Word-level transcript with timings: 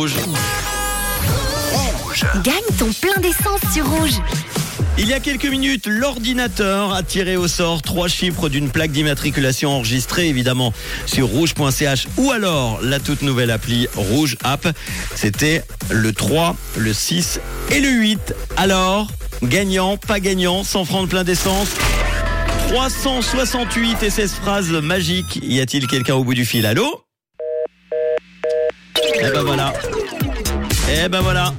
rouge. 0.00 0.14
Gagne 2.42 2.54
ton 2.78 2.90
plein 2.92 3.20
d'essence 3.20 3.60
sur 3.72 3.86
rouge. 3.86 4.14
Il 4.96 5.06
y 5.06 5.12
a 5.12 5.20
quelques 5.20 5.46
minutes, 5.46 5.86
l'ordinateur 5.86 6.94
a 6.94 7.02
tiré 7.02 7.36
au 7.36 7.48
sort 7.48 7.82
trois 7.82 8.08
chiffres 8.08 8.48
d'une 8.48 8.70
plaque 8.70 8.92
d'immatriculation 8.92 9.70
enregistrée 9.70 10.28
évidemment 10.28 10.72
sur 11.04 11.26
rouge.ch 11.26 12.06
ou 12.16 12.30
alors 12.30 12.80
la 12.82 12.98
toute 12.98 13.20
nouvelle 13.20 13.50
appli 13.50 13.88
Rouge 13.94 14.36
App. 14.42 14.68
C'était 15.14 15.64
le 15.90 16.12
3, 16.12 16.56
le 16.78 16.94
6 16.94 17.40
et 17.70 17.80
le 17.80 17.90
8. 17.90 18.34
Alors, 18.56 19.08
gagnant, 19.42 19.98
pas 19.98 20.20
gagnant, 20.20 20.64
100 20.64 20.84
francs 20.86 21.04
de 21.04 21.10
plein 21.10 21.24
d'essence. 21.24 21.68
368 22.68 24.02
et 24.02 24.10
16 24.10 24.32
phrases 24.32 24.70
magiques. 24.70 25.40
Y 25.42 25.60
a-t-il 25.60 25.86
quelqu'un 25.86 26.14
au 26.14 26.24
bout 26.24 26.34
du 26.34 26.46
fil? 26.46 26.64
Allô? 26.64 27.04
Eh 29.22 29.30
ben 29.34 29.42
voilà. 29.42 29.72
Eh 30.88 31.08
ben 31.08 31.20
voilà. 31.20 31.52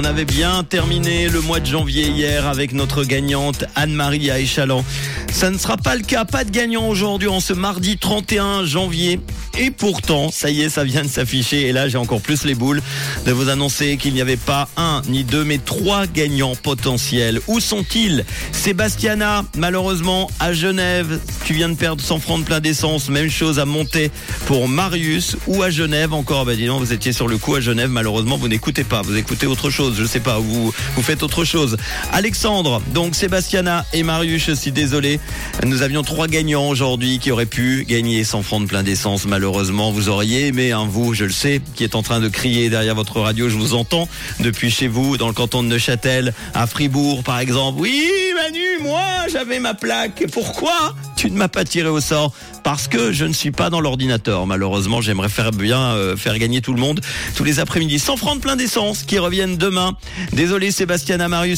On 0.00 0.04
avait 0.04 0.24
bien 0.24 0.62
terminé 0.62 1.28
le 1.28 1.40
mois 1.40 1.58
de 1.58 1.66
janvier 1.66 2.06
hier 2.06 2.46
avec 2.46 2.72
notre 2.72 3.02
gagnante 3.02 3.64
Anne-Marie 3.74 4.30
à 4.30 4.38
Échalant. 4.38 4.84
Ça 5.32 5.50
ne 5.50 5.58
sera 5.58 5.76
pas 5.76 5.96
le 5.96 6.02
cas, 6.02 6.24
pas 6.24 6.44
de 6.44 6.50
gagnant 6.50 6.86
aujourd'hui 6.86 7.26
en 7.26 7.40
ce 7.40 7.52
mardi 7.52 7.98
31 7.98 8.64
janvier. 8.64 9.18
Et 9.58 9.72
pourtant, 9.72 10.30
ça 10.30 10.50
y 10.50 10.62
est, 10.62 10.68
ça 10.68 10.84
vient 10.84 11.02
de 11.02 11.08
s'afficher. 11.08 11.66
Et 11.66 11.72
là, 11.72 11.88
j'ai 11.88 11.98
encore 11.98 12.20
plus 12.20 12.44
les 12.44 12.54
boules 12.54 12.80
de 13.26 13.32
vous 13.32 13.48
annoncer 13.48 13.96
qu'il 13.96 14.14
n'y 14.14 14.20
avait 14.20 14.36
pas 14.36 14.68
un, 14.76 15.02
ni 15.08 15.24
deux, 15.24 15.42
mais 15.42 15.58
trois 15.58 16.06
gagnants 16.06 16.54
potentiels. 16.54 17.40
Où 17.48 17.58
sont-ils? 17.58 18.24
Sébastiana, 18.52 19.44
malheureusement, 19.56 20.30
à 20.38 20.52
Genève. 20.52 21.18
Tu 21.44 21.54
viens 21.54 21.68
de 21.68 21.74
perdre 21.74 22.02
100 22.02 22.20
francs 22.20 22.40
de 22.40 22.44
plein 22.44 22.60
d'essence. 22.60 23.08
Même 23.08 23.30
chose 23.30 23.58
à 23.58 23.64
monter 23.64 24.12
pour 24.46 24.68
Marius. 24.68 25.36
Ou 25.48 25.64
à 25.64 25.70
Genève 25.70 26.12
encore. 26.12 26.44
Bah 26.44 26.54
dis 26.54 26.66
donc, 26.66 26.80
vous 26.80 26.92
étiez 26.92 27.12
sur 27.12 27.26
le 27.26 27.36
coup 27.36 27.56
à 27.56 27.60
Genève. 27.60 27.90
Malheureusement, 27.90 28.36
vous 28.36 28.48
n'écoutez 28.48 28.84
pas. 28.84 29.02
Vous 29.02 29.16
écoutez 29.16 29.48
autre 29.48 29.70
Je 29.96 30.04
sais 30.04 30.20
pas. 30.20 30.38
Vous, 30.38 30.72
vous 30.96 31.02
faites 31.02 31.22
autre 31.22 31.44
chose. 31.44 31.76
Alexandre, 32.12 32.82
donc 32.92 33.14
Sébastiana 33.14 33.84
et 33.92 34.02
Marius, 34.02 34.44
je 34.46 34.52
suis 34.52 34.72
désolé. 34.72 35.20
Nous 35.64 35.82
avions 35.82 36.02
trois 36.02 36.28
gagnants 36.28 36.68
aujourd'hui 36.68 37.18
qui 37.18 37.30
auraient 37.30 37.46
pu 37.46 37.84
gagner 37.88 38.24
100 38.24 38.42
francs 38.42 38.62
de 38.62 38.68
plein 38.68 38.82
d'essence. 38.82 39.26
Malheureusement, 39.26 39.90
vous 39.92 40.08
auriez 40.08 40.48
aimé, 40.48 40.72
hein, 40.72 40.86
vous, 40.88 41.14
je 41.14 41.24
le 41.24 41.32
sais, 41.32 41.60
qui 41.74 41.84
est 41.84 41.94
en 41.94 42.02
train 42.02 42.20
de 42.20 42.28
crier 42.28 42.70
derrière 42.70 42.94
votre 42.94 43.20
radio, 43.20 43.48
je 43.48 43.56
vous 43.56 43.74
entends 43.74 44.08
depuis 44.40 44.70
chez 44.70 44.88
vous, 44.88 45.16
dans 45.16 45.28
le 45.28 45.34
canton 45.34 45.62
de 45.62 45.68
Neuchâtel, 45.68 46.32
à 46.54 46.66
Fribourg, 46.66 47.22
par 47.22 47.38
exemple. 47.38 47.80
Oui, 47.80 48.04
Manu, 48.34 48.82
moi, 48.82 49.02
j'avais 49.32 49.60
ma 49.60 49.74
plaque. 49.74 50.24
Pourquoi? 50.32 50.94
Tu 51.18 51.32
ne 51.32 51.36
m'as 51.36 51.48
pas 51.48 51.64
tiré 51.64 51.88
au 51.88 52.00
sort 52.00 52.32
Parce 52.62 52.86
que 52.86 53.10
je 53.10 53.24
ne 53.24 53.32
suis 53.32 53.50
pas 53.50 53.70
dans 53.70 53.80
l'ordinateur. 53.80 54.46
Malheureusement, 54.46 55.00
j'aimerais 55.00 55.28
faire 55.28 55.50
bien 55.50 55.80
euh, 55.80 56.16
faire 56.16 56.38
gagner 56.38 56.60
tout 56.60 56.72
le 56.72 56.80
monde 56.80 57.00
tous 57.34 57.42
les 57.42 57.58
après-midi. 57.58 57.98
100 57.98 58.16
francs 58.16 58.36
de 58.36 58.40
plein 58.40 58.54
d'essence 58.54 59.02
qui 59.02 59.18
reviennent 59.18 59.56
demain. 59.56 59.96
Désolé, 60.32 60.70
Sébastien 60.70 61.18
Amarius. 61.18 61.46